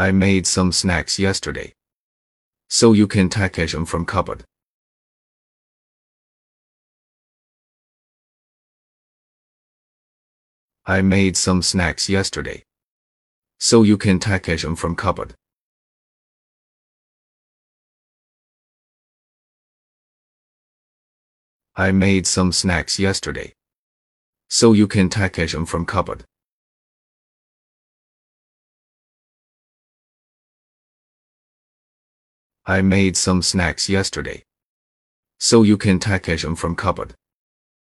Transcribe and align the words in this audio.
I 0.00 0.12
made 0.12 0.46
some 0.46 0.70
snacks 0.70 1.18
yesterday. 1.18 1.74
So 2.68 2.92
you 2.92 3.08
can 3.08 3.28
take 3.28 3.54
them 3.54 3.84
from 3.84 4.06
cupboard. 4.06 4.44
I 10.86 11.02
made 11.02 11.36
some 11.36 11.62
snacks 11.62 12.08
yesterday. 12.08 12.62
So 13.58 13.82
you 13.82 13.98
can 13.98 14.20
take 14.20 14.44
them 14.44 14.76
from 14.76 14.94
cupboard. 14.94 15.34
I 21.74 21.90
made 21.90 22.28
some 22.28 22.52
snacks 22.52 23.00
yesterday. 23.00 23.52
So 24.48 24.74
you 24.74 24.86
can 24.86 25.08
take 25.08 25.32
them 25.32 25.66
from 25.66 25.84
cupboard. 25.84 26.22
I 32.70 32.82
made 32.82 33.16
some 33.16 33.40
snacks 33.40 33.88
yesterday. 33.88 34.44
So 35.40 35.62
you 35.62 35.78
can 35.78 35.98
take 35.98 36.24
them 36.24 36.54
from 36.54 36.76
cupboard. 36.76 37.14